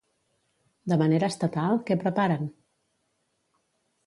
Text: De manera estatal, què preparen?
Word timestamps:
De 0.93 0.97
manera 1.01 1.29
estatal, 1.33 1.77
què 1.91 1.99
preparen? 2.05 2.49